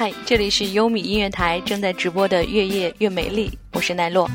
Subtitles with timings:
[0.00, 4.26] 嗨，这里是优米音乐台正在直播的《越夜越美丽》，我是奈落。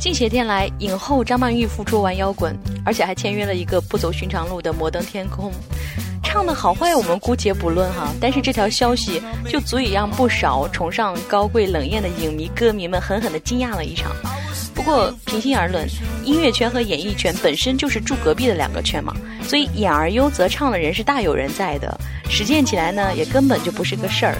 [0.00, 2.52] 近些天来，影后张曼玉复出玩摇滚，
[2.84, 5.52] 而且还签约了一个不走寻常路的摩登天空。
[6.24, 14.10] 唱的好坏我们姑且不论哈，但是这条消息就足以让不少崇尚高贵冷艳的影迷歌迷们狠狠的惊讶了一场。
[14.80, 15.86] 不过，平心而论，
[16.24, 24.38] 音乐圈和演艺圈本身就是住隔壁的两个圈嘛，所以演而优则唱的人是大有人在的，实践起来呢也根本就不是个事儿。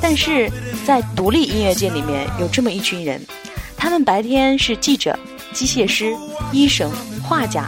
[0.00, 0.48] 但是
[0.86, 3.20] 在独立音乐界里面有这么一群人，
[3.76, 5.18] 他们白天是记者、
[5.52, 6.14] 机械师、
[6.52, 6.88] 医生、
[7.20, 7.66] 画家，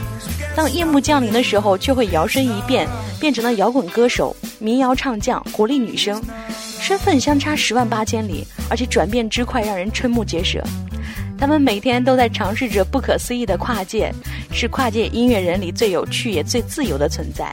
[0.55, 2.87] 当夜幕降临的时候，却会摇身一变，
[3.19, 6.23] 变成了摇滚歌手、民谣唱将、活力女声，
[6.81, 10.63] 身份相差十万八千里，而且转变之快，让人瞠目结舌。
[11.43, 14.15] 他们每天都在尝试着不可思议的跨界，
[14.53, 17.53] 是跨界音乐人里最有趣也最自由的存在。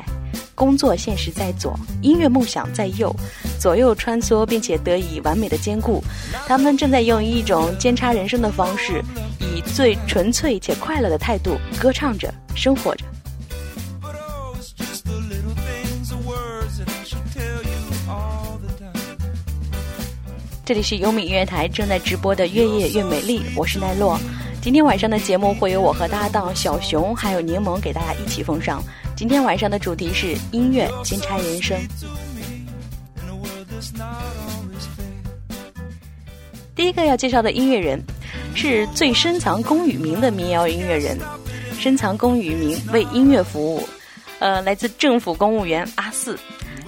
[0.53, 3.11] 工作现实在左，音乐梦想在右，
[3.59, 6.03] 左右穿梭，并且得以完美的兼顾。
[6.45, 9.03] 他们正在用一种兼差人生的方式，
[9.39, 13.03] 以最纯粹且快乐的态度歌唱着，生活着。
[20.69, 24.19] 这里是优米音乐台正在直播的《越夜越美丽》，我是奈落。
[24.61, 28.79] 今天晚上的节目会由我和搭档小熊还有柠檬给大家一起奉上。
[29.17, 31.75] 今天晚上的主题是音乐金钗人生。
[36.75, 37.99] 第一个要介绍的音乐人，
[38.53, 41.17] 是最深藏功与名的民谣音乐人，
[41.79, 43.89] 深藏功与名为音乐服务。
[44.37, 46.37] 呃，来自政府公务员阿四。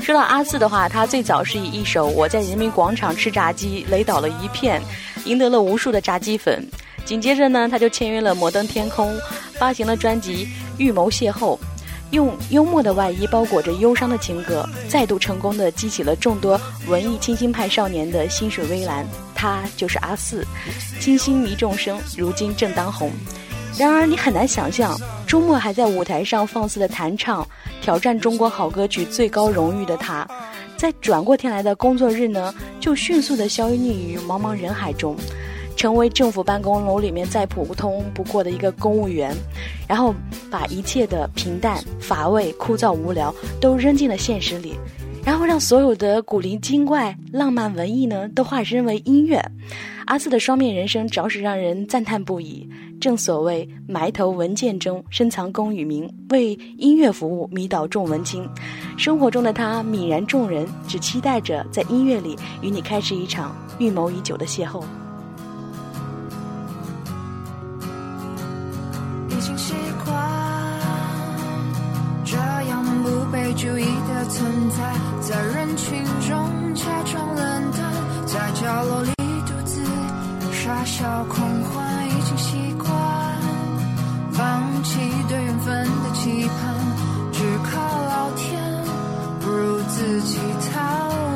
[0.01, 4.81] 说到阿四的话，他最早是以一首《我在人民广场吃炸鸡》雷倒了一片，
[5.25, 6.67] 赢得了无数的炸鸡粉。
[7.05, 9.15] 紧接着呢，他就签约了摩登天空，
[9.53, 10.45] 发行了专辑
[10.77, 11.55] 《预谋邂逅》，
[12.11, 19.05] 用幽默的外衣包裹着忧伤的情歌，再度成功的激起了众多文艺清新派少年的心水微澜。
[19.35, 20.45] 他就是阿四，
[20.99, 23.11] 清新迷众生，如今正当红。
[23.77, 24.99] 然而，你很难想象，
[25.31, 27.47] 周末还在舞台上放肆的弹唱。
[27.81, 30.27] 挑战中国好歌曲最高荣誉的他，
[30.75, 35.15] 在转过天来的工作日呢，就迅速的消匿于茫茫人海中，
[35.77, 39.33] 成为政府办公楼里面再普通不过的一个公务员，
[39.87, 40.13] 然后
[40.49, 44.75] 把一切的平淡、乏味、枯燥、无聊都扔进了现实里，
[45.23, 49.39] 然后让所有的古灵精怪、浪漫文艺呢，都化身为音乐。
[50.05, 52.67] 阿四的双面人生着实让人赞叹不已。
[52.99, 58.47] 正所谓埋头文件中，深藏功与名，为音乐服务，迷倒众文青。
[58.97, 64.83] 生活中的他泯然众人，只期待着在音乐里与你开始一场预谋已久的邂逅。
[69.29, 69.73] 已经习
[70.05, 70.40] 惯
[73.31, 77.81] 被注意的存在，在人群中假装冷淡，
[78.25, 79.11] 在角落里
[79.47, 79.81] 独自
[80.51, 82.89] 傻笑狂欢，已经习惯。
[84.33, 84.99] 放弃
[85.29, 86.75] 对缘分的期盼，
[87.31, 88.61] 只靠老天，
[89.39, 90.37] 不如自己
[90.73, 91.30] 逃。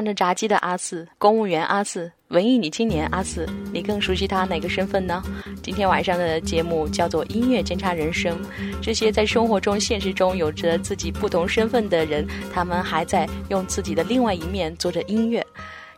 [0.00, 5.22] 穿着炸鸡的阿四，公务员阿四，文艺女青年阿四，你更熟悉他哪个身份呢？
[5.62, 8.42] 今天晚上的节目叫做《音乐监察人生》，
[8.80, 15.46] 这些在生活中、现实中有着自己不同身份的人，他们还在用自己的另外一面做着音乐。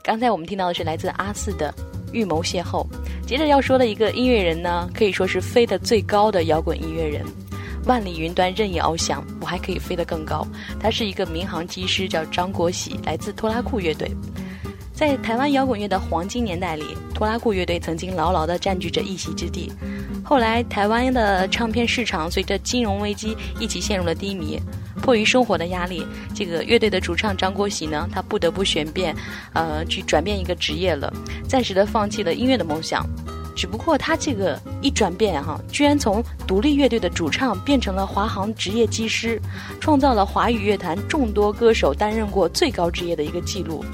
[0.02, 1.72] 刚才我们听到的是来自阿四的
[2.12, 2.84] 《预谋邂逅》，
[3.24, 7.24] 接着要说的一个音乐人呢，可以说是飞得最高的摇滚音乐人。
[7.84, 10.46] 万里云端任意翱翔，我还可以飞得更高。
[10.80, 14.10] 他是一个民航机师，叫张国喜，来自拖拉库乐队。
[14.92, 19.72] 在台湾摇滚乐的黄金年代里，拖拉库乐队曾经牢牢地占据着一席之地。
[20.22, 24.60] 后来，台湾的唱片市场随着金融危机一起陷入了低迷。
[25.00, 29.12] 迫于生活的压力，这个乐队的主唱张国喜呢，他不得不选变，
[29.52, 31.12] 呃，去转变一个职业了，
[31.48, 33.04] 暂时的放弃了音乐的梦想。
[33.54, 39.40] 只不过他这个一转变哈，居然从独立乐队的主唱变成了华航职业技师，
[39.80, 43.84] 创造了华语乐坛众多歌手担任过最高职业的一个记录。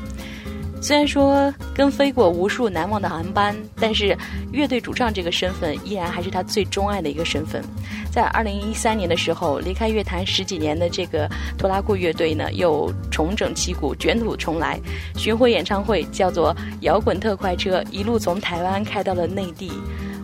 [0.80, 4.16] 虽然说跟飞过无数难忘的航班，但是
[4.52, 7.62] 乐队主唱这个身份依然还是他最钟爱的一个身份。
[8.10, 11.28] 在二零一三年的时候，离开乐坛十几年的这个
[11.58, 14.80] 拖拉库乐队呢，又重整旗鼓，卷土重来，
[15.16, 19.70] 巡回演唱会叫做《摇滚特快车》，一路从台湾开到了内地。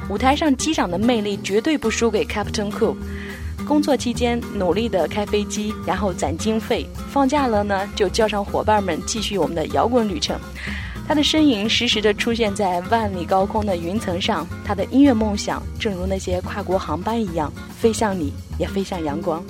[0.09, 2.95] 舞台上机长的魅力绝对不输给 Captain Cool。
[3.67, 10.39] 工作期间努力的开飞机，然后攒经费，放假了呢就叫上伙伴们继续我们的摇滚旅程。
[11.07, 19.45] 他的身影时时的出现在万里高空的云层上，他的音乐梦想正如那些跨国航班一样，飞向你，也飞向阳光。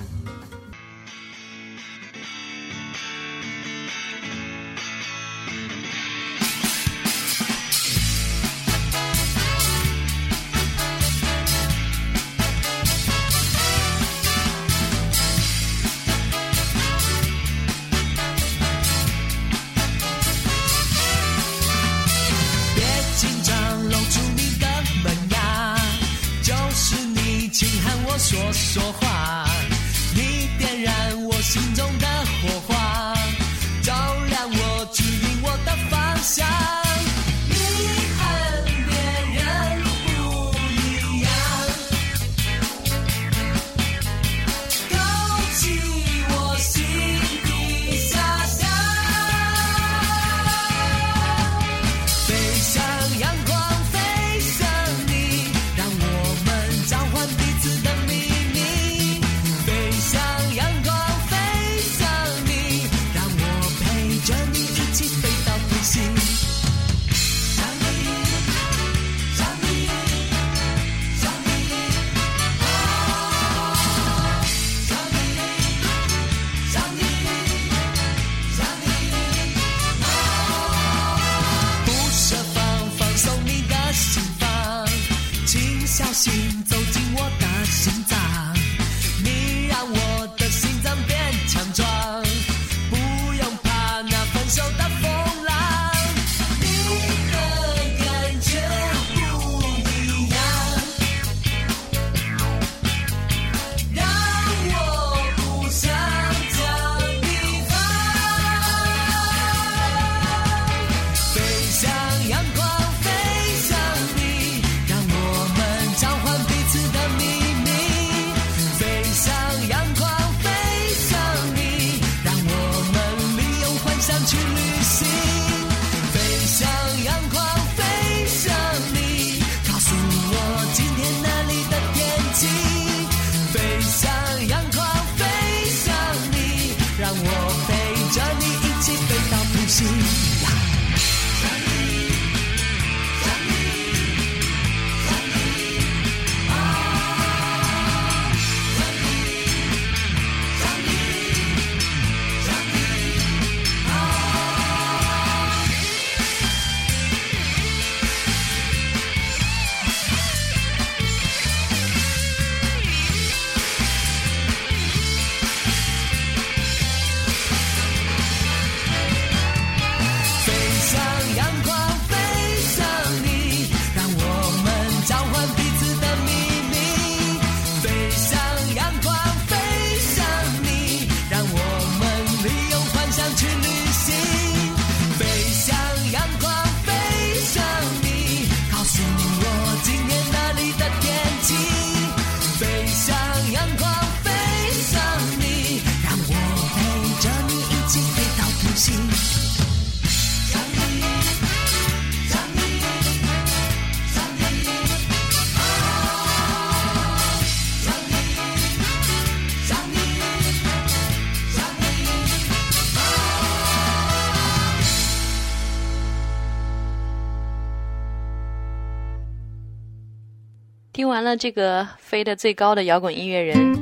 [221.25, 223.75] 了这个飞得最高的摇滚音乐人，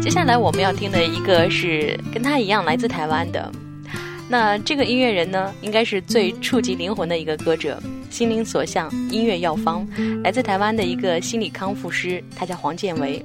[0.00, 3.52] 接下来我们要听的一个是跟他一样来自台湾的。
[4.28, 9.86] 那这个音乐人呢，应该是最触及灵魂的一个歌者，心灵所向音乐药方，
[10.24, 13.22] 来自台湾的一个心理康复师，他叫黄建维。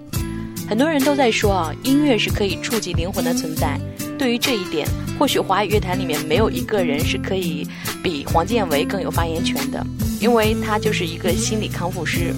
[0.68, 3.80] 很多人都在说啊，音乐是可以触及灵魂的存在。
[4.20, 4.88] 对于这一点，
[5.18, 7.66] 或许华语乐坛里面没有一个人是可以
[8.04, 9.84] 比黄建维更有发言权的，
[10.20, 12.34] 因为他就是一个心理康复师。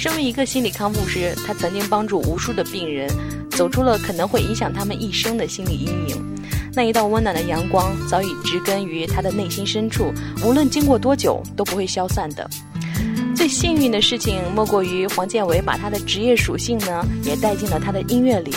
[0.00, 3.06] 身为一个心理康复师，他曾经帮助无数的病人
[3.50, 6.36] 走出了可能会影响他们一生的心理阴影。
[6.72, 10.10] 那一道温暖的阳光早已植根于他的内心深处，
[10.42, 12.48] 无论经过多久都不会消散的。
[13.36, 18.54] 最幸运的事情莫过于黄建伟把他的职业属性呢也带进了他的音乐里。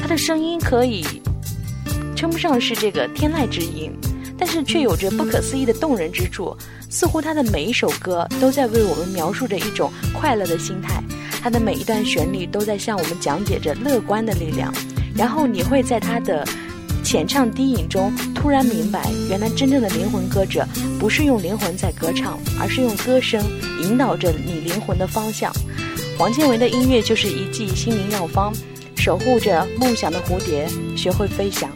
[0.00, 1.04] 他的声音可以
[2.16, 3.92] 称不上是这个天籁之音，
[4.40, 6.56] 但是却有着不可思议的动人之处。
[6.88, 11.00] 似乎他的每一首歌都在为我们描述着一种快乐的心态，
[11.40, 14.74] 他的每一段旋律都在向我们讲解着乐观的力量。
[15.14, 16.44] 然后你会在他的。
[17.02, 20.64] 浅唱低吟中，突然明白，原来真正的灵魂歌者
[20.98, 23.42] 不是用灵魂在歌唱，而是用歌声
[23.82, 25.50] 引导着你灵魂的方向。
[26.18, 28.52] 黄建维的音乐就是一剂心灵药方，
[28.96, 31.70] 守护着梦想的蝴蝶，学会飞翔。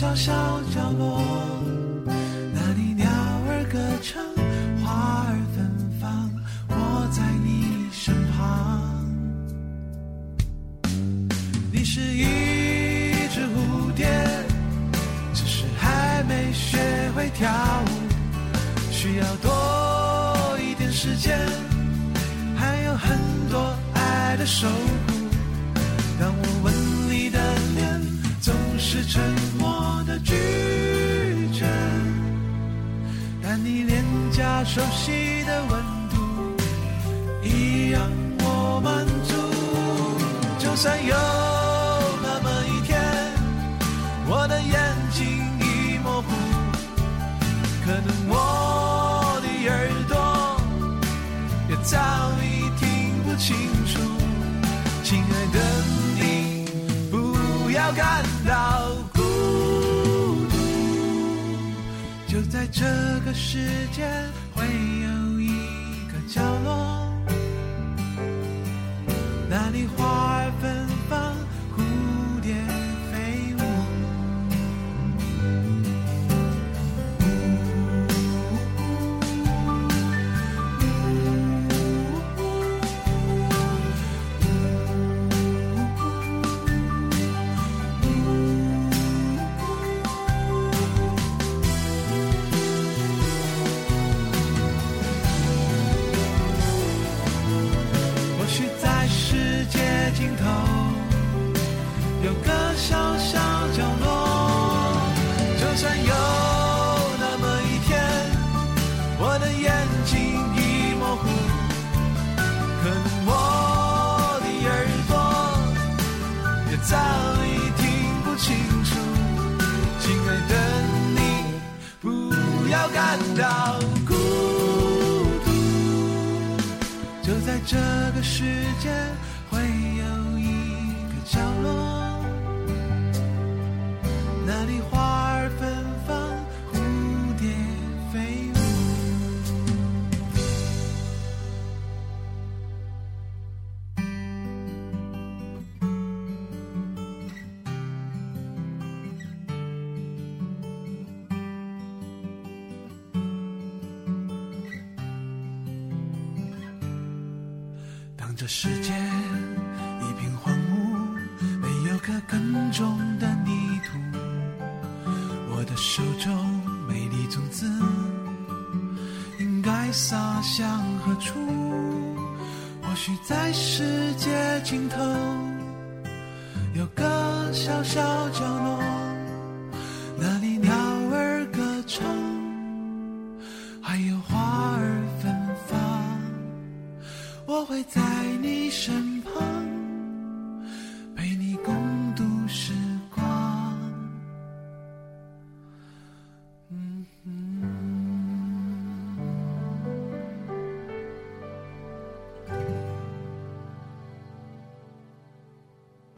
[0.00, 0.32] 小小
[0.74, 1.29] 角落。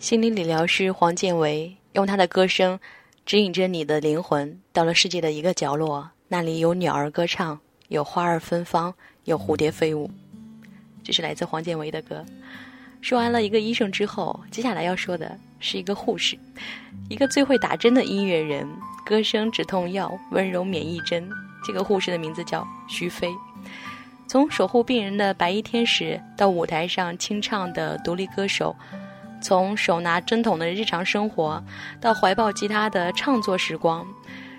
[0.03, 2.81] 心理理疗师黄建为用他的歌声
[3.25, 8.93] 指引着你的灵魂，到了世界的一个角落，那里有鸟儿歌唱，有花儿芬芳，
[9.27, 10.11] 有蝴蝶飞舞。
[11.05, 12.27] 这是来自黄建为的歌。
[13.01, 16.37] 说完了一个医生之后，接下来要说的是一个护士，
[17.09, 18.69] 一个最会打针的音乐人，
[19.07, 21.31] 歌声止痛药，温柔免疫针。
[21.65, 23.33] 这个护士的名字叫徐飞。
[24.27, 28.75] 从守护病人的白衣天使，到舞台上清唱的独立歌手。
[29.43, 31.63] 从手拿针筒的日常生活，
[32.01, 34.07] 到怀抱吉他的创作时光，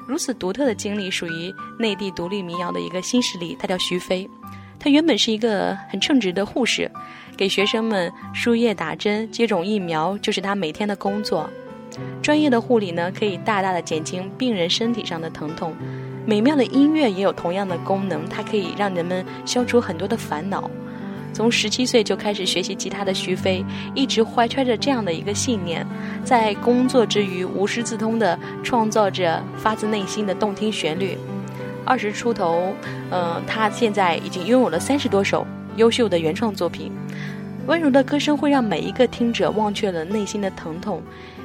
[0.05, 3.57] 如此独特的经历，属于内地独立民谣的一个新势力。
[3.59, 4.29] 他叫徐飞，
[4.77, 6.91] 他原本是一个很称职的护士，
[7.35, 11.49] 给学生们输液、打针、接种疫苗，就是他每天的工作。
[12.21, 15.73] 专业的护理呢，可以大大的减轻病人身体上的疼痛。
[16.25, 20.69] 美妙的音乐也有同样的功能，它可以让人们消除很多的烦恼。
[21.33, 23.65] 从十七岁就开始学习吉他的徐飞，
[23.95, 25.85] 一直怀揣着这样的一个信念，
[26.23, 31.17] 在工作之余无师自通地创造着发自内心的动听旋律。
[31.85, 32.73] 二十出头，
[33.09, 36.91] 嗯、他现在已经拥有了三十多首优秀的原创作品。
[37.65, 41.01] 温柔的歌声会让每一个听者忘却了内心的疼痛，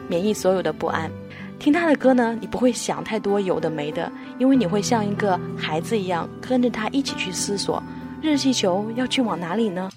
[0.06, 1.10] 免疫所有的不安。
[1.58, 7.82] 听他的歌呢，你不会想太多有的没的，因为你会像一个孩子一样跟着他一起去思索。
[8.20, 9.88] 热气球要去往哪里呢？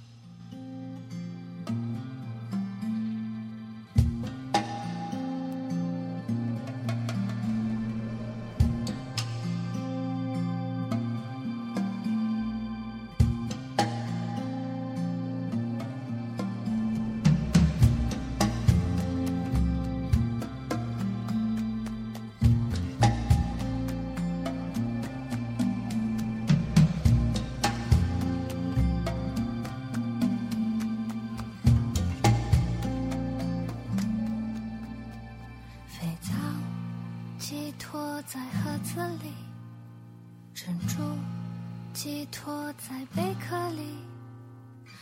[42.32, 43.82] 托在贝壳里，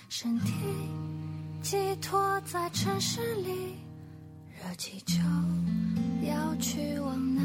[0.10, 0.52] 身体
[1.62, 3.76] 寄托在城市里，
[4.48, 5.22] 热气球
[6.28, 7.42] 要去往哪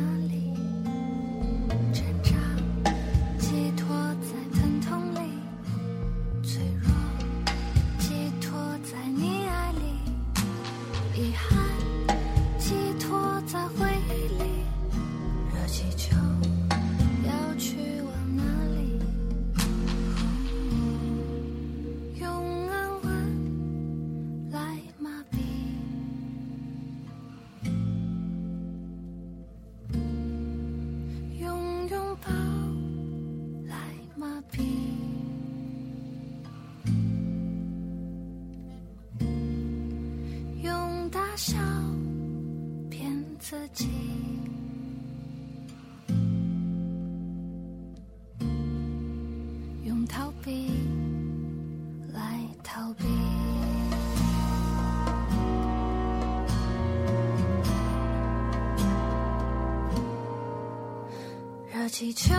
[61.85, 62.33] 热气球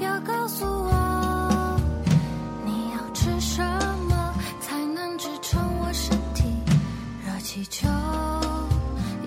[0.00, 1.80] 要告诉我，
[2.66, 3.62] 你要吃什
[4.08, 6.42] 么才能支撑我身体？
[7.24, 7.86] 热气球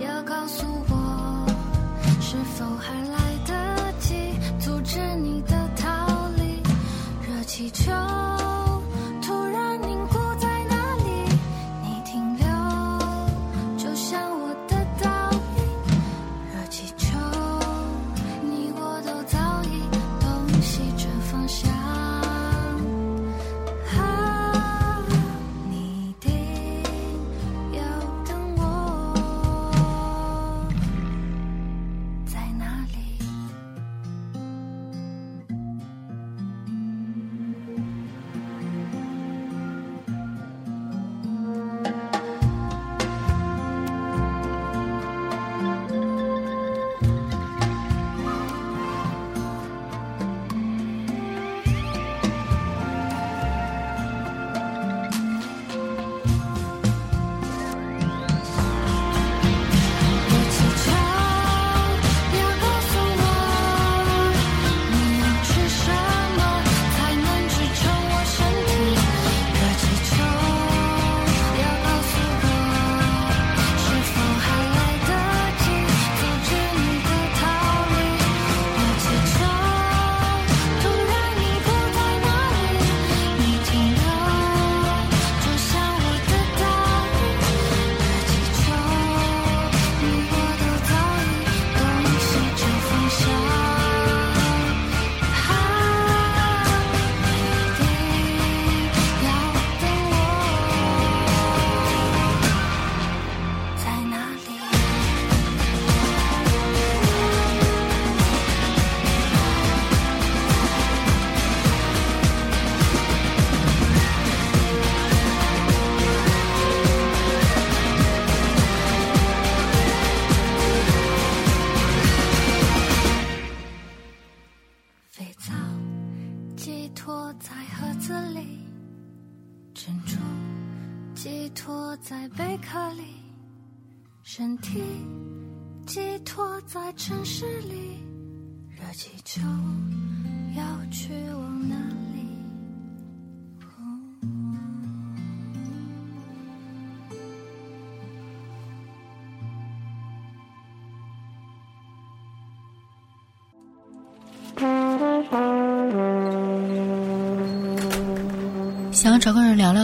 [0.06, 1.48] 要告诉我，
[2.20, 6.62] 是否还来得及阻止你的逃离？
[7.26, 7.94] 热气球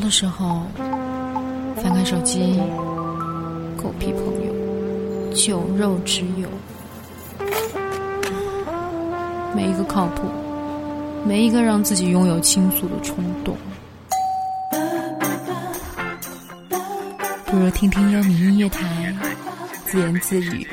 [0.07, 0.61] 的时候，
[1.83, 2.57] 翻开手机，
[3.75, 6.47] 狗屁朋友，酒肉之友，
[9.53, 10.21] 没一个靠谱，
[11.25, 13.57] 没一个让自己拥有倾诉的冲动。
[17.45, 19.13] 不如听听优米音乐台，
[19.87, 20.65] 自言自语，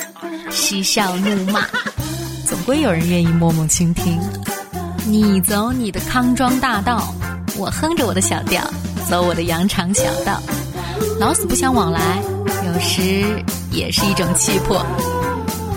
[0.52, 1.60] 嬉笑怒骂，
[2.46, 4.16] 总归有人愿意默默倾听。
[5.04, 7.12] 你走你的康庄大道。
[7.56, 8.60] 我哼着我的小调，
[9.08, 10.40] 走我的羊肠小道，
[11.20, 12.22] 老死不相往来，
[12.66, 13.24] 有时
[13.70, 14.84] 也是一种气魄。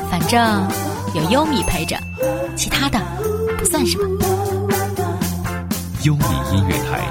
[0.10, 0.68] 反正
[1.14, 1.98] 有优米陪着，
[2.56, 3.00] 其他的
[3.58, 4.08] 不算什么。
[6.04, 7.06] 优米音乐台，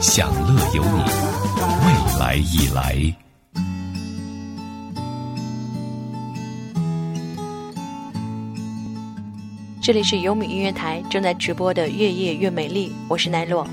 [0.00, 1.02] 享乐有你，
[1.86, 3.14] 未来已来。
[9.82, 13.66] 这里是优米音乐台正在直播的《越夜越美丽》，我是奈落。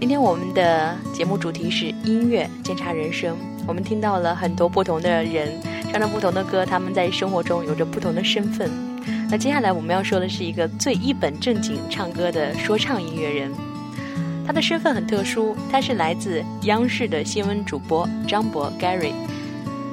[0.00, 3.36] 今天我们的节目主题是音乐检查人生。
[3.66, 5.58] 我们听到了很多不同的人
[5.90, 8.70] 唱着不同的歌，他们在生活中有着不同的身份。
[9.30, 13.50] 那接下来我们要说的是一个最一本正经唱歌的说唱音乐人，
[14.46, 19.12] 他的身份很特殊，他是来自央视的新闻主播张博 Gary，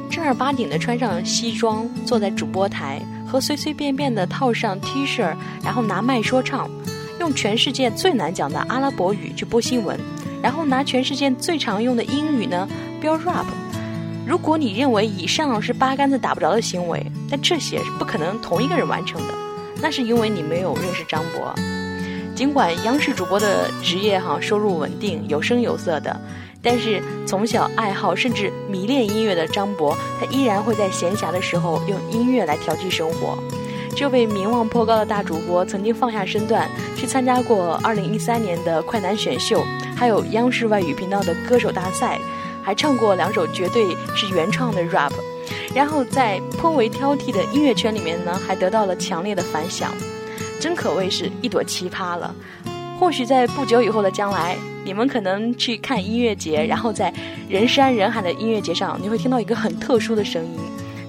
[0.09, 5.33] 正儿八经的穿上西装，坐在主播台，和随随便便的套上 T 恤，
[5.63, 6.69] 然后拿麦说唱。
[7.21, 9.95] 用全世界最难讲的阿拉伯语去播新闻，
[10.41, 12.67] 然后拿全世界最常用的英语呢
[12.99, 13.45] 标 rap。
[14.25, 19.33] 如果你认为以上是八竿子打不着的行为，但这些是不可能同一个人完成的，
[19.83, 21.53] 那是因为你没有认识张博。
[22.33, 26.19] 尽管央视主播的职业哈收入稳定、有声有色的，
[26.59, 33.37] 但是从小爱好甚至迷恋音乐的张博，他依然会在闲暇的时候用音乐来调剂生活。
[33.95, 39.63] 这位名望颇高的大主播曾经放下身段去参加过2013年的快男选秀，
[39.95, 42.19] 还有央视外语频道的歌手大赛，
[42.63, 45.11] 还唱过两首绝对是原创的 rap，
[45.75, 49.91] 然后在颇为挑剔的音乐圈里面呢，还得到了强烈的反响，
[50.59, 52.33] 真可谓是一朵奇葩了。
[52.99, 57.13] 或许在不久以后的将来，你们可能去看音乐节，然后在
[57.49, 60.59] 人山人海的音乐节上，你会听到一个很特殊的声音。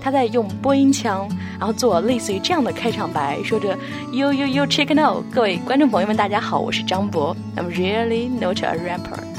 [0.03, 1.29] 他在用播音腔，
[1.61, 3.79] 然后做类似于这样的开场白，说着
[4.11, 5.23] “You you you check no”。
[5.33, 9.32] 各位观众朋友们，大家好，我是张博，I'm really not a rapper。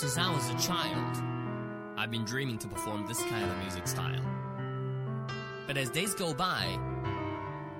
[0.00, 1.22] Since I was a child,
[1.98, 4.24] I've been dreaming to perform this kind of music style.
[5.66, 6.64] But as days go by,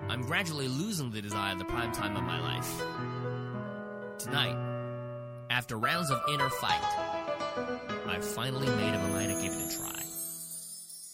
[0.06, 2.82] I'm gradually losing the desire at the prime time of my life.
[4.18, 4.54] Tonight,
[5.48, 6.84] after rounds of inner fight,
[8.06, 10.02] I finally made up my mind to give it a try.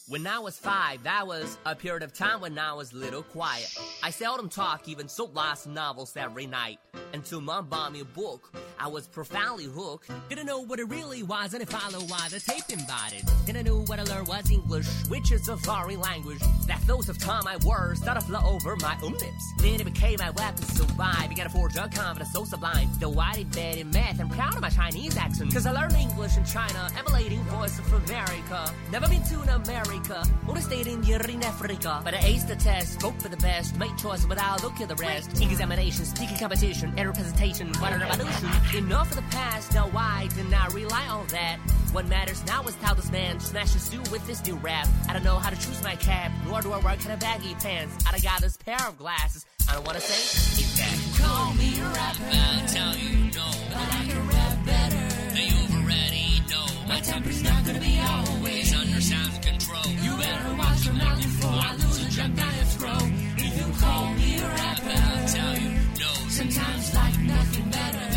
[0.09, 3.73] When I was five, that was a period of time when I was little quiet.
[4.03, 6.81] I seldom talk, even so lost of novels every night.
[7.12, 8.53] Until mom bought me a book
[8.87, 10.09] I was profoundly hooked.
[10.29, 13.25] Didn't know what it really was, and I followed why the tape invited.
[13.44, 16.38] Didn't know what I learned was English, which is a foreign language.
[16.68, 19.44] That those of time I words started to flow over my own lips.
[19.59, 21.29] Then it became my weapon to survive.
[21.31, 22.88] Began to forge a confidence so sublime.
[23.01, 25.53] Though I did bad in math, I'm proud of my Chinese accent.
[25.53, 28.72] Cause I learned English in China, emulating voice of America.
[28.92, 32.03] Never been to America, only stayed in year in Africa.
[32.05, 35.03] But I aced the test, spoke for the best, made choice without looking at the
[35.03, 35.42] rest.
[35.42, 38.49] Examination, speaking competition, and representation, what a revolution.
[38.77, 41.57] Enough of the past, now why did not rely on that?
[41.93, 44.87] What matters now is how this man smashes through with this new rap.
[45.09, 47.55] I don't know how to choose my cap, nor do I wear kind of baggy
[47.55, 47.97] pants.
[48.07, 49.47] I don't got this pair of glasses.
[49.67, 50.21] I don't wanna say
[50.61, 52.29] is that call me a rapper.
[52.31, 55.05] I'll tell you no, but I can rap better.
[55.33, 59.89] They already know my temper's not gonna be always under sound control.
[60.05, 63.09] You better watch your mouth before I lose a jump down your throat.
[63.39, 66.12] If you call me a rapper, I'll tell you no.
[66.29, 68.15] Sometimes like nothing better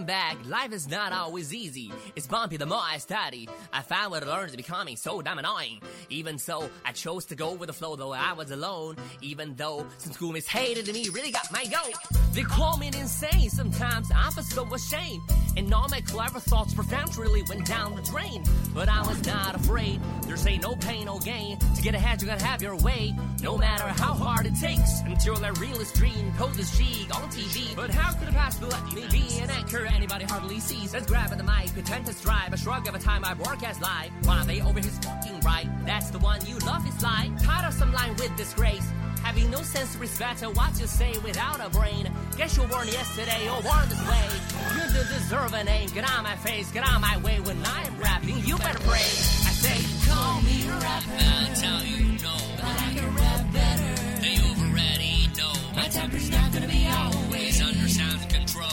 [0.00, 0.36] welcome back.
[0.48, 1.92] Life is not always easy.
[2.16, 3.48] It's bumpy the more I study.
[3.72, 5.80] I found what I learned is becoming so damn annoying.
[6.08, 8.96] Even so, I chose to go with the flow, though I was alone.
[9.20, 11.94] Even though some schoolmates hated me, really got my goat.
[12.32, 13.50] They call me insane.
[13.50, 15.20] Sometimes I feel so ashamed.
[15.56, 18.44] And all my clever thoughts profound really went down the drain.
[18.72, 20.00] But I was not afraid.
[20.22, 21.58] There's ain't no pain, no gain.
[21.58, 23.14] To get ahead, you gotta have your way.
[23.42, 25.00] No matter how hard it takes.
[25.00, 27.74] Until I realist dream, code this cheek on TV.
[27.74, 30.92] But how could a possibly let me be anchor anybody hardly sees?
[30.92, 32.52] Let's grab at the mic, pretend to strive.
[32.52, 34.10] A shrug of a time I broadcast live.
[34.26, 35.68] While they over his fucking right.
[35.84, 37.30] That's the one you love is like.
[37.42, 38.86] Tired of some line with disgrace.
[39.22, 42.10] Having no sense of respect to what you say without a brain.
[42.36, 44.28] Guess you weren't yesterday or born this way.
[44.74, 45.88] You don't deserve a name.
[45.90, 48.38] Get on my face, get on my way when I'm rapping.
[48.44, 48.96] You better pray.
[48.96, 51.10] I say, call me a rapper.
[51.18, 52.36] I'll tell you no.
[52.56, 54.20] But I can rap better.
[54.20, 55.52] They already know.
[55.76, 58.70] My temper's not gonna be always under sound control.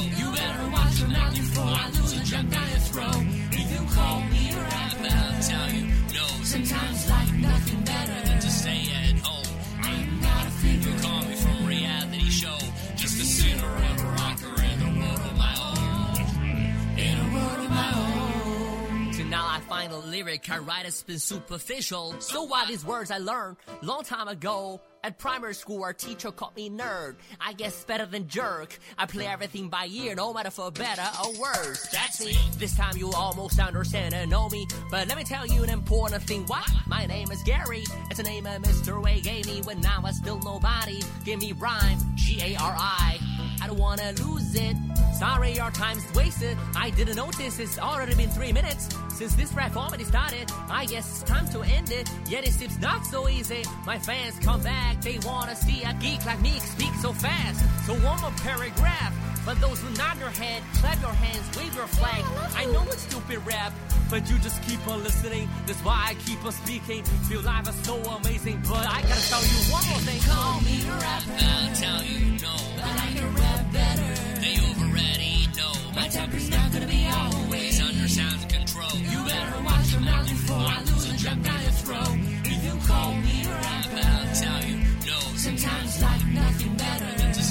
[0.97, 3.23] You watch your mouth before I lose a jump down your throat.
[3.51, 6.25] If you call me a rapper, I'll tell you no.
[6.43, 9.59] Sometimes like nothing better than to stay at home.
[9.83, 10.89] I'm not a figure.
[10.89, 12.57] You call me from reality show.
[12.95, 16.97] Just a sinner and a rocker in a world of my own.
[16.97, 19.13] In a world of my own.
[19.13, 22.15] So now I find a lyric I write has been superficial.
[22.19, 24.81] So why these words I learned long time ago?
[25.03, 27.15] At primary school, our teacher called me nerd.
[27.39, 28.77] I guess better than jerk.
[28.97, 31.87] I play everything by ear, no matter for better or worse.
[31.87, 32.35] That's me.
[32.57, 34.67] This time you almost understand and know me.
[34.89, 36.45] But let me tell you an important thing.
[36.47, 36.67] What?
[36.87, 37.83] My name is Gary.
[38.09, 39.01] It's a name a Mr.
[39.01, 41.01] Way gave me when I was still nobody.
[41.23, 43.19] Give me rhyme, G-A-R-I.
[43.61, 44.75] I don't wanna lose it.
[45.17, 46.57] Sorry, your time's wasted.
[46.75, 50.51] I didn't notice it's already been three minutes since this rap already started.
[50.69, 52.07] I guess it's time to end it.
[52.29, 53.63] Yet it seems not so easy.
[53.83, 57.59] My fans come back, they wanna see a geek like me speak so fast.
[57.85, 59.13] So one more paragraph.
[59.47, 62.21] For those who nod your head, clap your hands, wave your flag.
[62.25, 63.71] Oh, I know it's stupid rap,
[64.09, 65.47] but you just keep on listening.
[65.65, 67.03] That's why I keep on speaking.
[67.29, 70.19] Feel life is so amazing, but I gotta tell you one more thing.
[70.27, 71.31] Call me a rapper.
[71.39, 72.55] I'll tell you no.
[72.75, 74.11] But I can rap better.
[74.43, 75.73] They already know.
[75.95, 78.91] My temper's not gonna be always under sound control.
[78.99, 82.15] You better watch your mouth before I lose and jump down your throat.
[82.51, 83.46] If you call me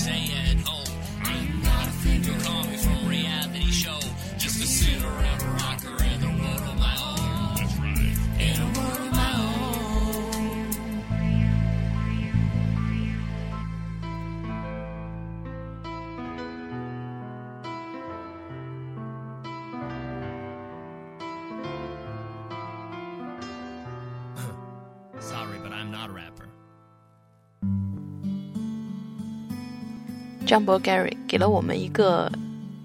[0.07, 0.46] saying.
[30.47, 32.31] 张博 Gary 给了我们一个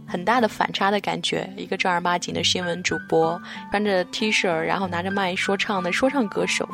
[0.07, 6.67] 很大的反差的感觉，一个正儿八经的新闻主播，穿着 T 恤，然后拿着麦说唱的说唱歌手，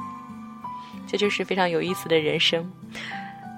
[1.05, 2.65] 这就是非常有意思的人生。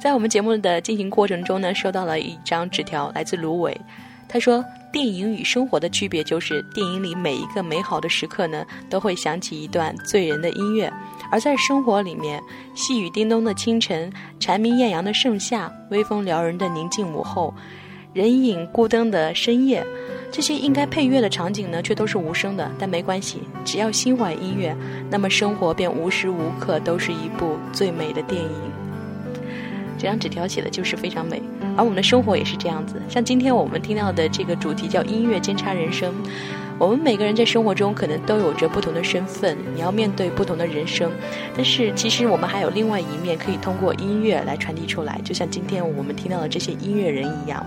[0.01, 3.79] 在我们节目的进行过程中呢，收到了一张纸条，来自芦苇。
[4.27, 4.63] 他说
[4.93, 10.87] ：“电影与生活的区别就是，电影里每一个美好的时刻呢，都会响起一段醉人的音乐；
[11.31, 12.41] 而在生活里面，
[12.73, 17.53] 细雨叮咚的清晨，蝉鸣艳阳的盛夏，微风撩人的宁静午后，
[18.13, 19.85] 人影孤灯的深夜，
[20.31, 22.71] 这些应该配乐的场景呢，却都是无声的。
[22.79, 24.75] 但没关系，只要心怀音乐，
[25.09, 28.51] 那么生活便无时无刻都是一部最美的电影。”
[29.99, 31.41] 这张纸条写的就是非常美，
[31.75, 33.01] 而我们的生活也是这样子。
[33.09, 36.13] 像今天我们听到的这个主题叫“音乐监察人生”，
[36.79, 41.11] 我们每个人在生活中可能都有着不同的身份，你要面对不同的人生。
[41.53, 47.65] 但是其实我们还有另外一面可以通过音乐来传递出来，就像今天我们听到的这些音乐人一样。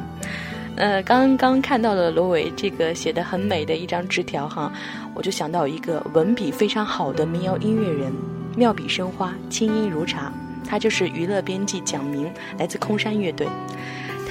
[0.77, 4.73] 呃，刚刚看到了罗伟这个写的很美的一张纸条哈，
[5.15, 8.11] 我就想到一个文笔非常好的民谣音乐人，
[8.57, 10.33] 妙笔生花，清音如茶。
[10.67, 13.47] 他就是娱乐编辑蒋明，来自空山乐队。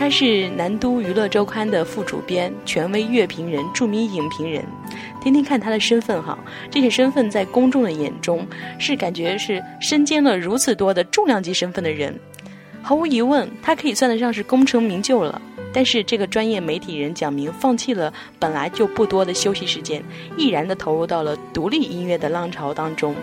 [0.01, 4.65] 他是南都娱乐周刊的副主编，权威乐评人，著名影评人。
[5.21, 6.35] 听听看他的身份哈，
[6.71, 8.43] 这些身份在公众的眼中
[8.79, 12.19] 是感觉是身兼了如此多的重量级身份的人。
[12.81, 15.39] 毫无疑问，他可以算得上是功成名就了。
[15.71, 20.03] 但是这个专业媒体人蒋明放弃了本来就不多的休息时间，
[20.35, 23.13] 毅然地投入到了独立音乐的浪潮当中。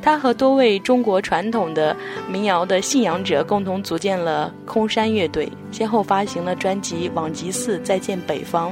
[0.00, 1.94] 他和多位中国传统的
[2.28, 8.70] 民谣的信仰者共同组建了空山乐队，先后发行了专辑《往吉寺》《再见北方》，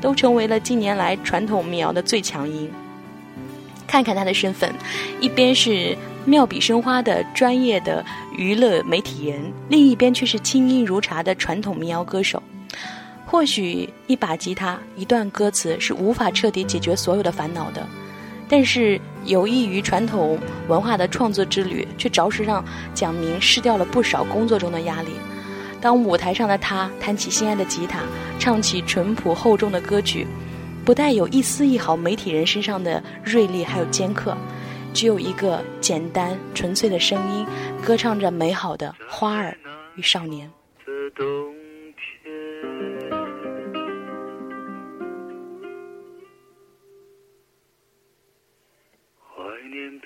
[0.00, 2.70] 都成为了近年来传统民谣的最强音。
[3.86, 4.72] 看看他的身份，
[5.20, 8.04] 一边是妙笔生花的专业的
[8.36, 12.42] 娱乐媒体人，另一边却是清音如茶的传统民谣歌手。
[13.24, 17.84] 或许一把吉他、一段歌词是无法彻底解决所有的烦恼的，
[18.48, 25.10] 但是有益于传统文化的创作之旅却着实让蒋明失掉了不少工作中的压力。
[25.80, 28.00] 当舞台上的他弹起心爱的吉他
[28.38, 30.26] 唱起淳朴厚重的歌曲
[30.84, 34.36] 不带有一丝一毫媒体人身上的锐利还有尖刻
[34.94, 37.46] 只有一个简单纯粹的声音
[37.84, 39.56] 歌唱着美好的花儿
[39.96, 40.50] 与少年。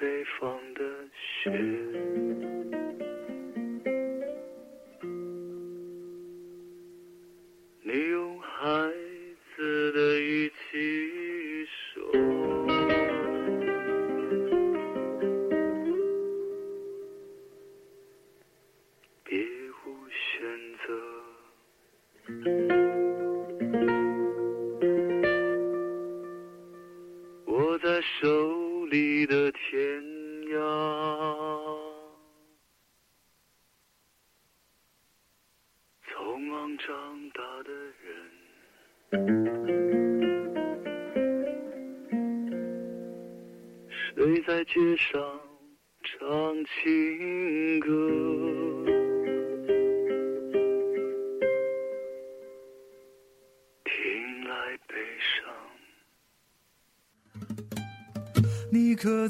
[0.01, 0.83] 北方的
[1.43, 1.51] 雪。
[7.83, 8.91] 你用寒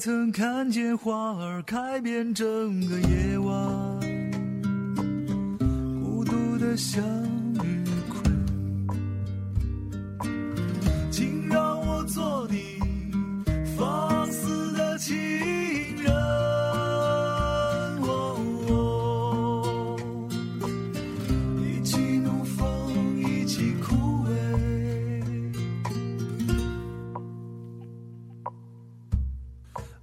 [0.01, 2.47] 曾看见花儿开遍整
[2.89, 4.01] 个夜晚
[6.03, 7.05] 孤独的像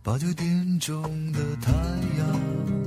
[0.08, 1.04] 八九点钟
[1.34, 1.70] 的太
[2.18, 2.87] 阳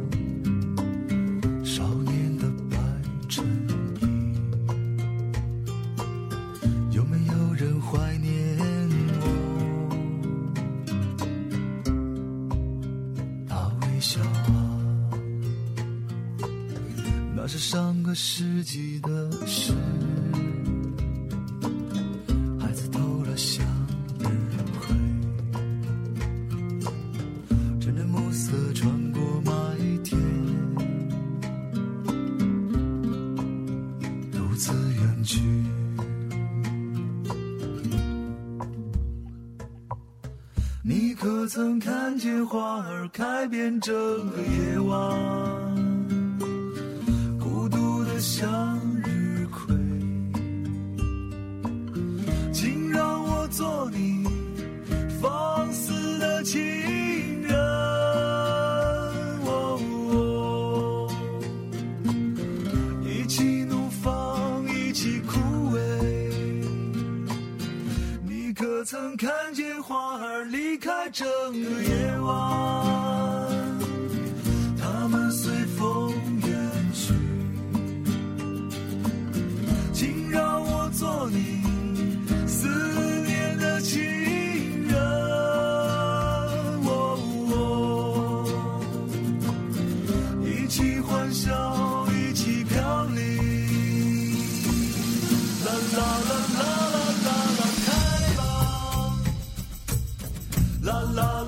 [100.83, 101.40] la la.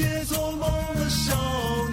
[0.00, 0.60] 些做梦
[0.94, 1.89] 的小鸟。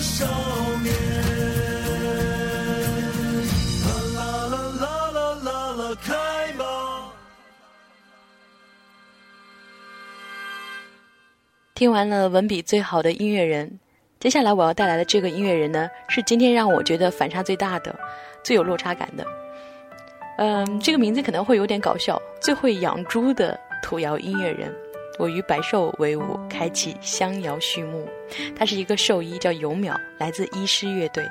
[0.00, 0.26] 少
[0.82, 0.94] 年。
[3.84, 4.20] 啦啦
[4.80, 6.64] 啦啦啦啦，开吧。
[11.74, 13.78] 听完了文笔最好的音乐人，
[14.18, 17.94] 接下来我要带来的这个音乐人呢，是今天让我觉得反差最大的、
[18.42, 19.24] 最有落差感的。
[20.38, 24.72] 嗯，这个名字可能会有点搞笑，最会养猪的土窑音乐人。
[25.18, 28.08] 我与百兽为伍，开启香谣序幕。
[28.56, 31.24] 他是一个兽医，叫尤淼，来自医师乐队。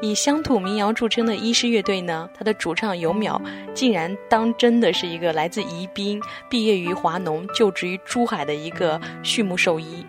[0.00, 3.40] 以乡土民谣著称的医师乐队呢，他的主唱尤淼
[3.74, 10.06] 竟然当真的是一个来自宜宾、毕业于华农、就职于珠海的一个畜牧兽医。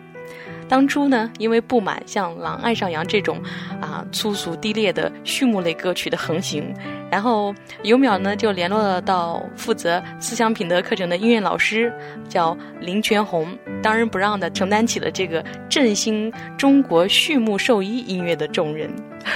[0.70, 3.42] 当初呢，因为不满像《狼爱上羊》这种
[3.82, 6.72] 啊粗俗低劣的畜牧类歌曲的横行，
[7.12, 11.92] 然后尤淼呢就联络了到负责思想品德课程的音乐老师，
[12.30, 18.90] 叫林全红，当仁不让的承担起了这个振兴中国畜牧兽医音乐的重任。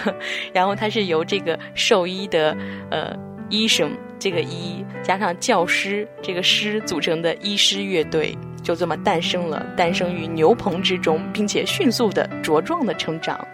[0.53, 2.55] 然后他是由这个兽医的
[2.91, 3.11] 呃
[3.49, 8.37] 医生这个医加上教师这个师组成的医师乐队。
[8.63, 13.45] 就这么诞生了，诞生于牛棚之中，并且迅速的茁壮的成长。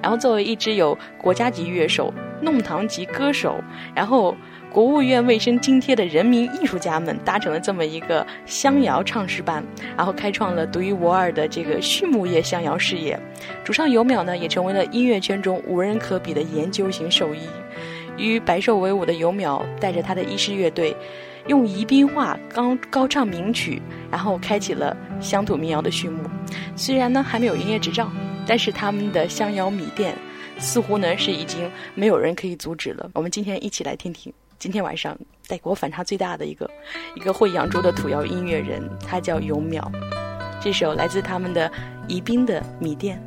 [0.00, 3.62] 然后作为一支有国家级乐手、弄堂级歌手，
[3.94, 4.34] 然后
[4.70, 9.62] 国务院卫生津贴的人民艺术家们搭成了这么一个乡谣唱诗班，
[9.96, 13.18] 然后开创了独一无二的这个畜牧业乡谣事业。
[13.64, 17.40] 主唱尤淼呢，也成为了音乐圈中无人可比的研究型兽医。
[18.16, 20.96] 与百兽为伍的尤淼带着他的医师乐队。
[21.48, 23.80] 用宜宾话高高唱名曲，
[24.10, 26.22] 然后开启了乡土民谣的序幕。
[26.76, 28.10] 虽然呢还没有营业执照，
[28.46, 30.14] 但是他们的乡谣米店
[30.58, 33.10] 似乎呢是已经没有人可以阻止了。
[33.14, 36.70] 我们今天一起来听听， 今天晚上带给我反差最大的一个
[37.16, 39.82] 一个会扬州的土窑音乐人，他叫尤淼。
[40.60, 41.70] 这首来自他们的
[42.08, 43.18] 宜宾的米店。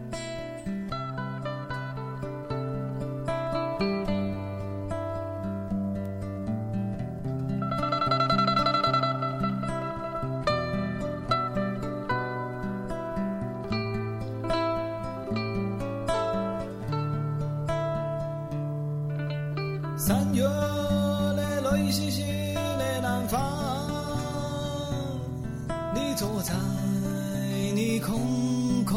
[20.04, 23.39] 三月的泪淅淅的南方，
[25.93, 26.56] 你坐在
[27.76, 28.95] 你空空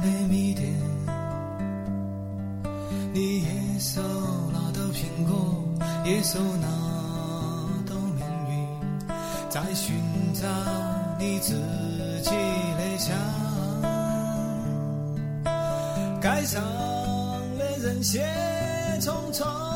[0.00, 0.72] 的米店，
[3.12, 4.00] 你也收
[4.50, 5.62] 那斗苹果，
[6.06, 6.66] 也收那
[7.86, 8.66] 斗命运，
[9.50, 9.94] 在寻
[10.32, 10.48] 找
[11.18, 11.52] 你自
[12.22, 12.30] 己
[12.78, 13.12] 的家。
[16.22, 16.62] 街上
[17.58, 18.26] 的人些
[19.02, 19.75] 匆匆。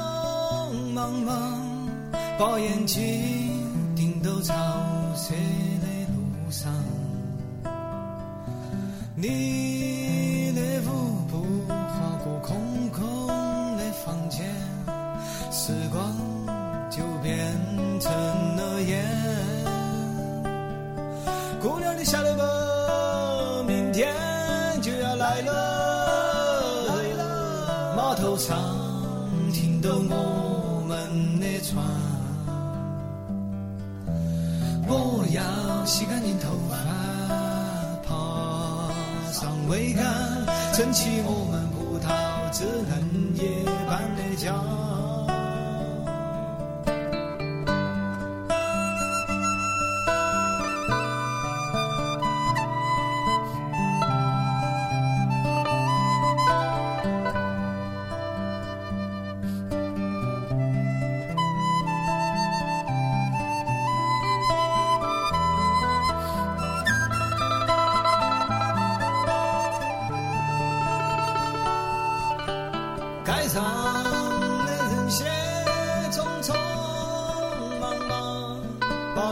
[1.00, 1.32] 茫茫，
[2.38, 3.00] 把眼睛
[3.96, 4.54] 盯到潮
[5.16, 5.32] 湿
[40.80, 44.89] 撑起我们葡萄枝嫩叶般的家。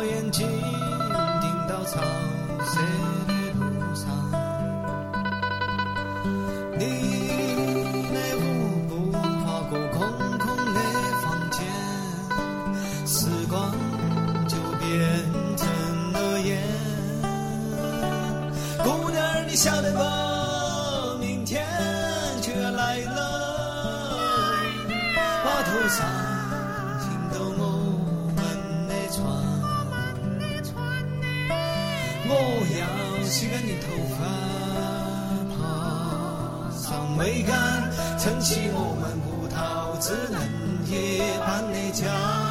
[0.00, 0.46] 我眼睛
[1.40, 2.00] 盯到草
[2.64, 2.80] 色
[3.26, 3.37] 的
[38.18, 40.40] 撑起我们葡萄枝嫩
[40.90, 42.47] 叶般的家。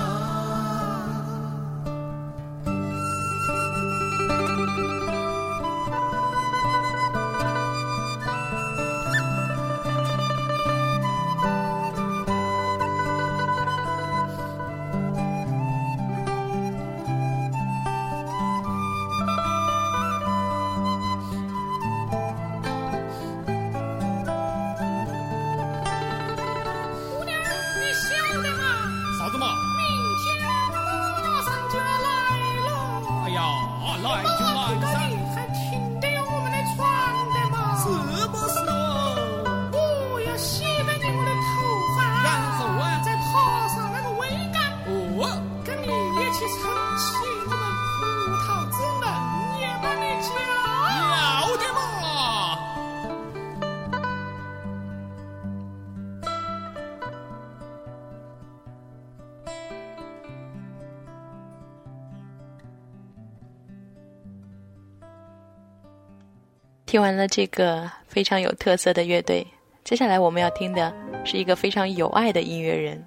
[66.88, 69.46] 听完了这个非常有特色的乐队，
[69.84, 70.92] 接下来我们要听的
[71.26, 73.06] 是一个非常有爱的音乐人，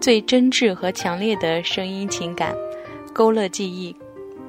[0.00, 2.56] 最真挚和强烈的声音情感，
[3.12, 3.94] 勾勒记忆，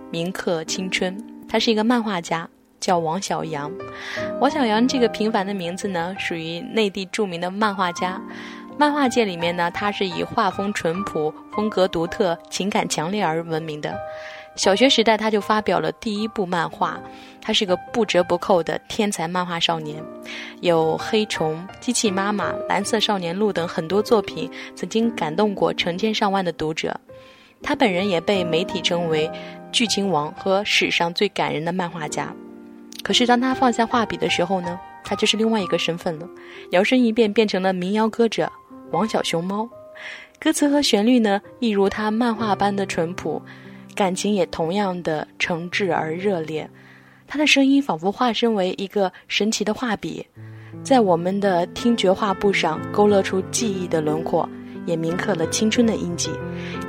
[0.10, 1.22] 铭刻青春。
[1.50, 2.48] 他是一个漫画家，
[2.80, 3.70] 叫王小阳。
[4.40, 8.20] 王小阳这个平凡的名字呢，属于内地著名的漫画家。
[8.78, 13.94] 漫画界里面呢，他是以画风淳朴、风格独特、情感强烈而闻名的。
[14.56, 16.99] 小学时代，他就发表了第一部漫画，
[17.41, 20.04] 他是个不折不扣的天才漫画少年，
[20.60, 26.99] 有《黑虫》《机器妈妈》《蓝色少年录》等很多作品，曾经感动过成千上万的读者。
[27.64, 29.30] 他本人也被媒体称为
[29.72, 32.34] “剧情王”和史上最感人的漫画家。
[33.04, 36.28] 可是当他放下画笔的时候呢，他就是另外一个身份了，
[36.72, 38.52] 摇身一变变成了民谣歌者
[38.91, 39.68] 王小熊猫。
[40.39, 43.41] 歌词和旋律呢，一如他漫画般的淳朴，
[43.96, 46.70] 感情也同样的诚挚而热烈。
[47.28, 50.26] 他的声音仿佛化身为一个神奇的画笔，
[50.84, 54.50] 在我们的听觉画布上勾勒出记忆的轮廓，
[54.86, 56.30] 也铭刻了青春的印记。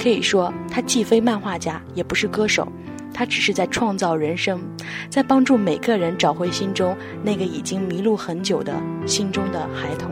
[0.01, 2.67] 可以说，他既非漫画家，也不是歌手，
[3.15, 4.61] 他只是在创造人生，
[5.09, 8.75] 在帮助每个人找回心中那个已经迷路很久的
[9.07, 10.11] 心中的孩童。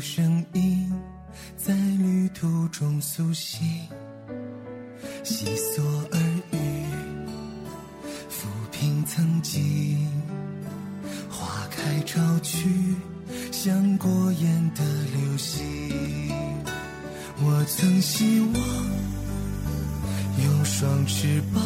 [0.00, 0.92] 声音
[1.56, 3.66] 在旅途中苏醒，
[5.22, 6.20] 细索耳
[6.52, 6.58] 语，
[8.30, 10.10] 抚平曾经，
[11.30, 12.68] 花开潮去，
[13.50, 15.62] 像过眼的流星。
[17.42, 18.54] 我曾希望
[20.44, 21.62] 有双翅膀。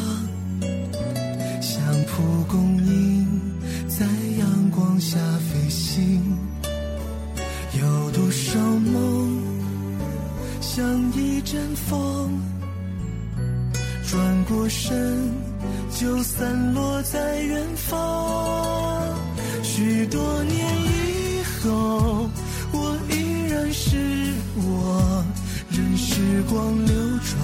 [1.60, 3.26] 像蒲公英
[3.88, 4.06] 在
[4.38, 6.37] 阳光下飞行，
[11.50, 12.42] 阵风，
[14.06, 15.32] 转过身
[15.98, 19.16] 就散落在远方。
[19.62, 22.28] 许多年以后，
[22.70, 23.96] 我依然是
[24.56, 25.24] 我，
[25.70, 27.40] 任时光流转，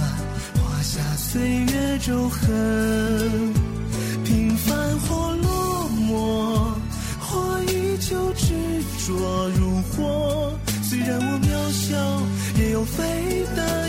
[0.63, 3.55] 画下岁月皱痕。
[4.23, 6.75] 平凡或落寞，
[7.21, 8.53] 或依旧执
[9.07, 10.53] 着如火。
[10.83, 11.97] 虽然我渺小，
[12.61, 13.84] 也有飞的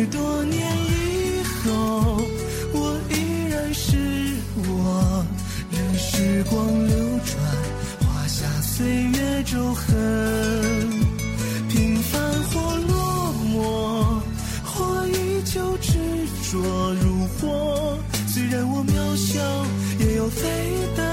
[0.00, 2.22] 许多年以后，
[2.72, 3.98] 我依然是
[4.56, 5.26] 我，
[5.70, 6.96] 任时光流
[7.26, 7.36] 转，
[8.08, 9.84] 画下岁月皱痕。
[11.68, 14.22] 平凡或落寞，
[14.64, 15.92] 或依旧执
[16.50, 17.98] 着如火。
[18.26, 19.38] 虽然我渺小，
[19.98, 20.48] 也有飞
[20.96, 21.09] 的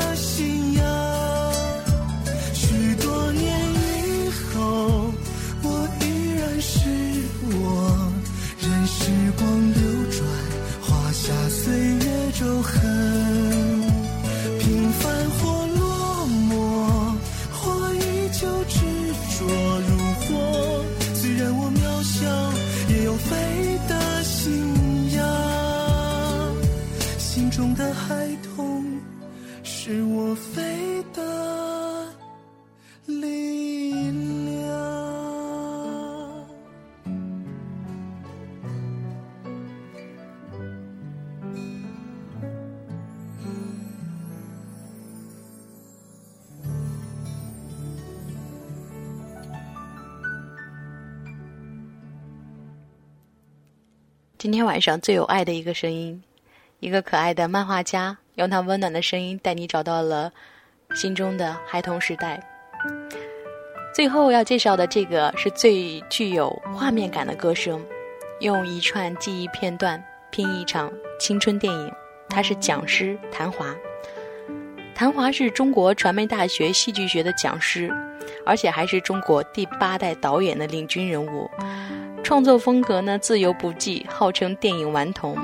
[54.47, 56.23] 今天晚上最有爱的一个声音，
[56.79, 60.31] 一个可爱的漫画家，用他温暖的声音带你找到了
[60.95, 62.41] 心中的孩童时代。
[63.93, 67.85] 最后要介绍的这个是最具有画面感的歌声，
[68.39, 70.89] 用一串记忆片段拼一场
[71.19, 71.91] 青春电影。
[72.29, 73.75] 他是讲师谭华，
[74.95, 77.93] 谭华是中国传媒大学戏剧学的讲师，
[78.45, 81.51] 而且还是中国第八代导演的领军人物。
[82.23, 85.37] 创作风格呢自由不羁，号称电影顽童。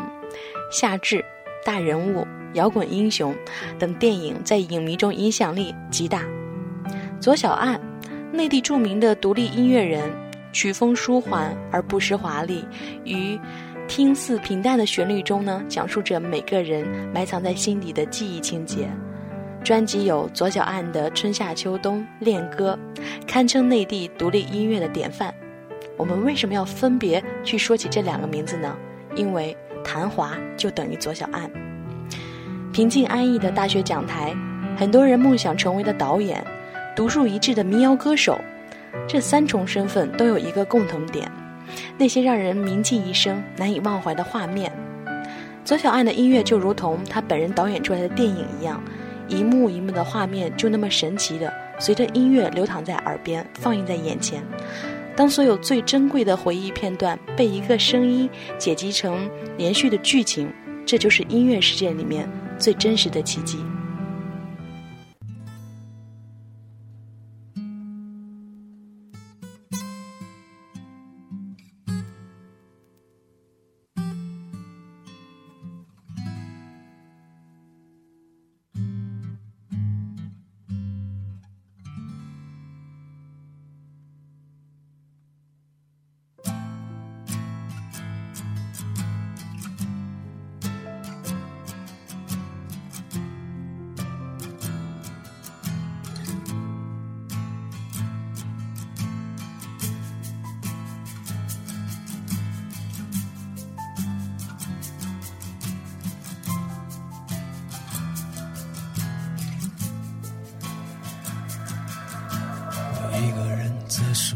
[0.71, 1.23] 夏至、
[1.63, 3.33] 大人物、摇滚英雄
[3.79, 6.23] 等电影在影迷中影响力极大。
[7.19, 7.79] 左小岸，
[8.31, 10.11] 内地著名的独立音乐人，
[10.51, 12.65] 曲风舒缓而不失华丽，
[13.05, 13.39] 于
[13.87, 18.89] 听似平淡的旋律中呢，讲述着每个人埋藏在心底的记忆情节。
[19.63, 22.77] 专辑有左小岸的《春夏秋冬》《恋歌》，
[23.25, 25.33] 堪称内地独立音乐的典范。
[25.97, 28.75] 我们为什么要分别去说起这两个名字呢？
[29.15, 31.49] 因为谭华就等于左小岸。
[32.71, 34.35] 平静安逸的大学讲台，
[34.75, 36.43] 很多人梦想成为的导演，
[36.95, 38.41] 独树一帜的民谣歌手，
[39.07, 41.31] 这三重身份都有一个共同点：
[41.97, 44.71] 那些让人铭记一生、难以忘怀的画面。
[45.63, 48.83] 左小岸的音乐就如同他本人导演出来的电影一样，
[49.27, 54.43] 一幕一幕的画面就那么神奇的随着音乐流淌在耳边，放映在眼前。
[55.15, 60.51] 当所有最珍贵的回忆片段被一个声音剪辑成连续的剧情，
[60.85, 63.59] 这就是音乐世界里面最真实的奇迹。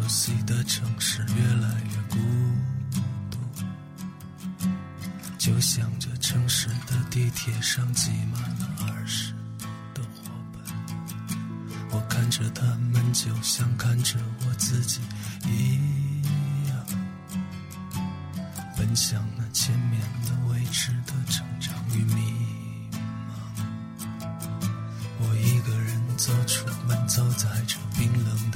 [0.07, 2.17] 熟悉的城市越来越孤
[3.29, 3.37] 独，
[5.37, 9.33] 就像这城市的地铁上挤满了儿时
[9.93, 10.63] 的伙伴。
[11.91, 15.01] 我看着他们，就像看着我自己
[15.45, 16.21] 一
[16.69, 16.85] 样，
[18.77, 22.47] 奔向那前面的未知的成长与迷
[22.93, 23.01] 茫。
[25.19, 28.46] 我一个人走出门，走在这冰冷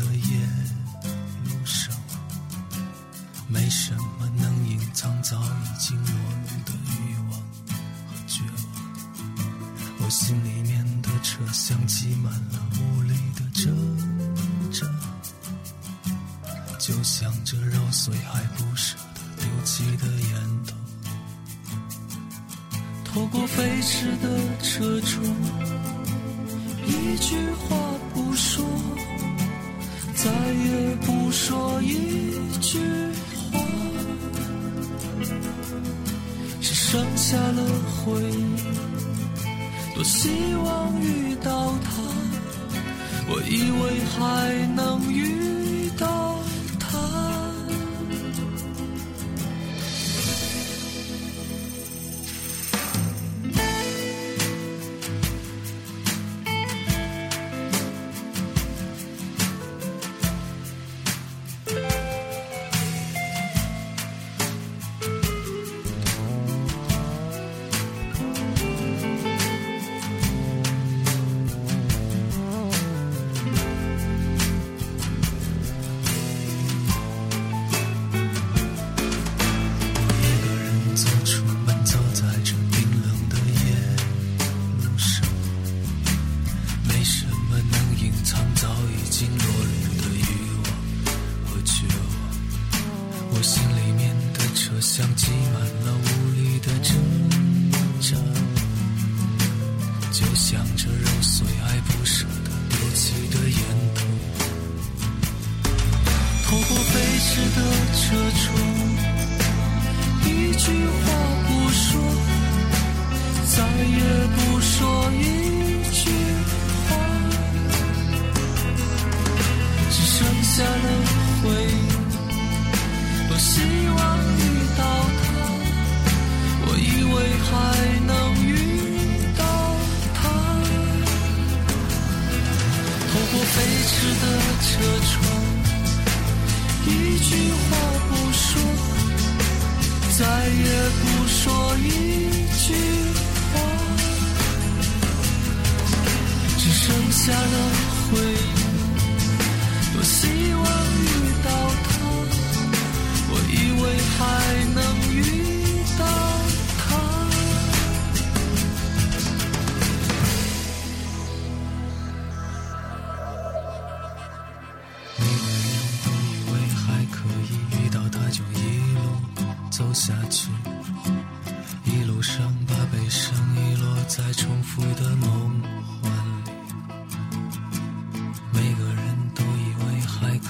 [10.32, 13.76] 心里面的车厢挤满了无力的挣
[14.72, 14.88] 扎，
[16.80, 20.74] 就像这揉碎还不舍得丢弃的烟头，
[23.04, 25.22] 透过飞驰的车窗。
[26.88, 27.76] 一句话
[28.14, 28.66] 不说，
[30.16, 32.80] 再也不说一句
[33.52, 33.60] 话，
[36.62, 37.68] 只剩下了
[38.06, 39.01] 回忆。
[40.02, 42.02] 多希望遇到他，
[43.30, 45.51] 我以为还能遇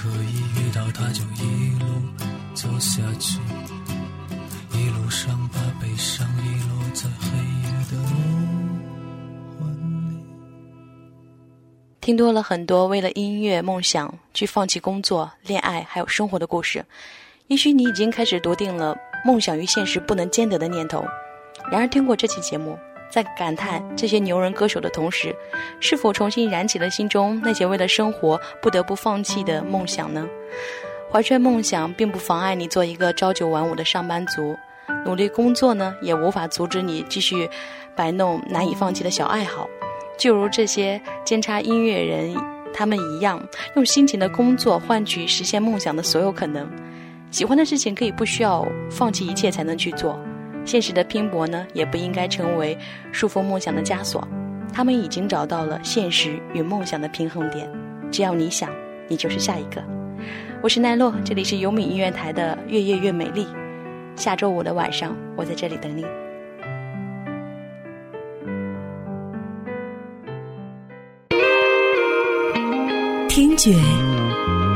[0.02, 1.86] 可以遇到他，就一路
[2.54, 3.38] 走下去，
[4.72, 7.96] 一路上把悲伤遗落在黑夜的。
[12.00, 16.84] 听多了很多为了音乐梦想去放弃工作、恋爱还有生活的故事，
[17.46, 21.04] 也许你已经开始笃定了梦想与现实不能兼得的念头。
[21.70, 22.76] 然而，听过这期节目，
[23.12, 25.36] 在感叹这些牛人歌手的同时，
[25.80, 30.26] 是否重新燃起了心中那些为了生活不得不放弃的梦想呢？
[31.10, 34.56] 怀揣梦想，并不妨碍你做一个朝九晚五的上班族，
[35.04, 37.46] 努力工作呢，也无法阻止你继续
[37.94, 39.68] 摆弄难以放弃的小爱好。
[40.16, 42.34] 就如这些兼差音乐人
[42.72, 43.46] 他们一样，
[43.76, 46.66] 用辛勤的工作换取实现梦想的所有可能。
[47.30, 50.18] 喜欢的事情可以不需要放弃一切才能去做，
[50.64, 52.76] 现实的拼搏呢，也不应该成为
[53.10, 54.26] 束缚梦想的枷锁。
[54.72, 57.68] 他们已经找到了现实与梦想的平衡点，
[58.10, 58.70] 只要你想，
[59.08, 59.82] 你就是下一个。
[60.62, 63.44] 我是奈落，这里是优米音乐台的《越夜越美丽》。
[64.14, 66.04] 下周五的晚上，我在这里等你。
[73.28, 73.70] 听觉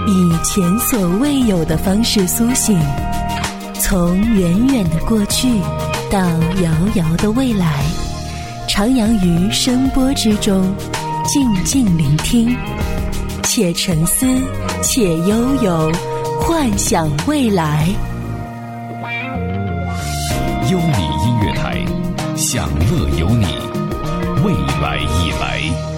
[0.07, 2.78] 以前所未有的方式苏醒，
[3.79, 5.49] 从远远的过去
[6.11, 6.18] 到
[6.62, 7.85] 遥遥的未来，
[8.68, 10.74] 徜徉于声波之中，
[11.24, 12.57] 静静聆听，
[13.45, 14.27] 且沉思，
[14.83, 15.93] 且悠游，
[16.41, 17.87] 幻想未来。
[20.70, 21.85] 优米音乐台，
[22.35, 23.47] 享乐有你，
[24.45, 24.53] 未
[24.83, 25.95] 来已来。